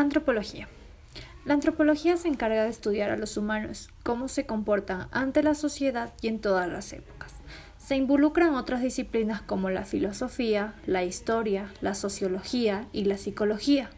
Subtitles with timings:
[0.00, 0.66] Antropología.
[1.44, 6.14] La antropología se encarga de estudiar a los humanos, cómo se comportan ante la sociedad
[6.22, 7.34] y en todas las épocas.
[7.76, 13.90] Se involucran otras disciplinas como la filosofía, la historia, la sociología y la psicología.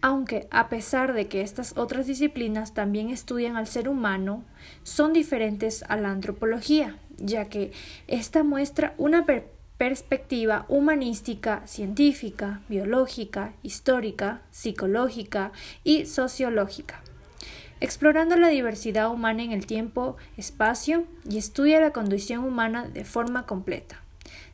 [0.00, 4.44] Aunque, a pesar de que estas otras disciplinas también estudian al ser humano,
[4.82, 7.72] son diferentes a la antropología, ya que
[8.08, 15.50] ésta muestra una perspectiva perspectiva humanística, científica, biológica, histórica, psicológica
[15.82, 17.02] y sociológica,
[17.80, 23.44] explorando la diversidad humana en el tiempo, espacio y estudia la condición humana de forma
[23.44, 24.00] completa.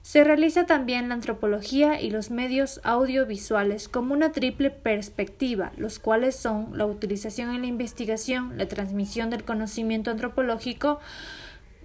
[0.00, 6.36] Se realiza también la antropología y los medios audiovisuales como una triple perspectiva, los cuales
[6.36, 11.00] son la utilización en la investigación, la transmisión del conocimiento antropológico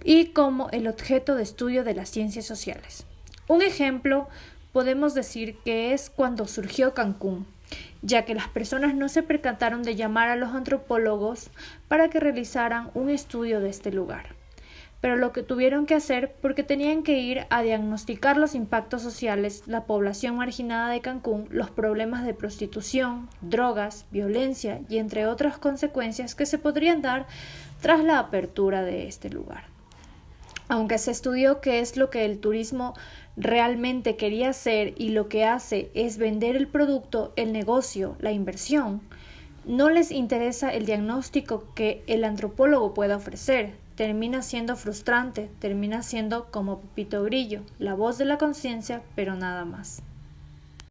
[0.02, 3.04] y como el objeto de estudio de las ciencias sociales.
[3.46, 4.28] Un ejemplo
[4.72, 7.46] podemos decir que es cuando surgió Cancún,
[8.00, 11.50] ya que las personas no se percataron de llamar a los antropólogos
[11.86, 14.34] para que realizaran un estudio de este lugar.
[15.02, 19.64] Pero lo que tuvieron que hacer porque tenían que ir a diagnosticar los impactos sociales,
[19.66, 26.34] la población marginada de Cancún, los problemas de prostitución, drogas, violencia y entre otras consecuencias
[26.34, 27.26] que se podrían dar
[27.82, 29.73] tras la apertura de este lugar.
[30.68, 32.94] Aunque se estudió qué es lo que el turismo
[33.36, 39.02] realmente quería hacer y lo que hace es vender el producto, el negocio, la inversión,
[39.66, 43.74] no les interesa el diagnóstico que el antropólogo pueda ofrecer.
[43.94, 49.64] Termina siendo frustrante, termina siendo como Pepito Grillo, la voz de la conciencia, pero nada
[49.64, 50.02] más.